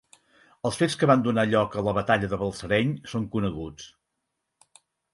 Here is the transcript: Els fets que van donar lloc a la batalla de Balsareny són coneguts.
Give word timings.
Els 0.69 0.79
fets 0.79 0.95
que 1.01 1.09
van 1.11 1.25
donar 1.27 1.43
lloc 1.51 1.77
a 1.77 1.85
la 1.89 1.95
batalla 1.99 2.31
de 2.33 2.41
Balsareny 2.45 2.97
són 3.15 3.31
coneguts. 3.37 3.91